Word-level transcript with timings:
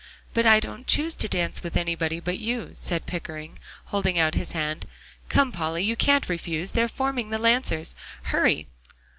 "But 0.33 0.47
I 0.47 0.59
don't 0.59 0.87
choose 0.87 1.15
to 1.17 1.27
dance 1.27 1.61
with 1.61 1.77
anybody 1.77 2.19
but 2.19 2.39
you," 2.39 2.71
said 2.73 3.05
Pickering, 3.05 3.59
holding 3.85 4.17
out 4.17 4.33
his 4.33 4.49
hand. 4.53 4.87
"Come, 5.29 5.51
Polly, 5.51 5.83
you 5.83 5.95
can't 5.95 6.27
refuse; 6.27 6.71
they're 6.71 6.87
forming 6.89 7.29
the 7.29 7.37
Lancers. 7.37 7.95
Hurry!" 8.23 8.67